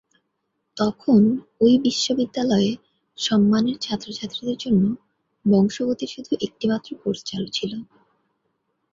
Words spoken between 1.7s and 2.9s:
বিশ্ববিদ্যালয়ে